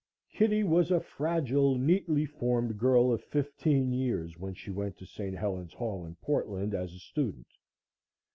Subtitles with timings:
[0.31, 5.37] Kitty was a fragile, neatly formed girl of fifteen years, when she went to St.
[5.37, 7.45] Helen's Hall in Portland as a student.